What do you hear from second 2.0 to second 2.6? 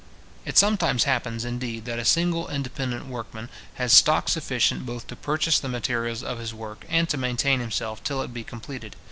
single